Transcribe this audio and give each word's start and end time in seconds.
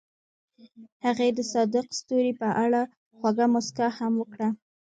هغې 1.05 1.29
د 1.37 1.39
صادق 1.51 1.85
ستوري 1.99 2.33
په 2.41 2.49
اړه 2.63 2.81
خوږه 3.17 3.45
موسکا 3.53 3.87
هم 3.97 4.13
وکړه. 4.21 4.49